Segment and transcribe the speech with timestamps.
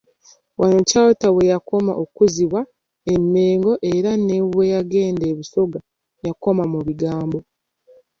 [0.59, 2.61] Wano Chalter weyakoma okkuzibwa
[3.13, 5.79] e Mengo era ne bwe yagenda e Busoga
[6.25, 7.37] yakoma mu bigambo.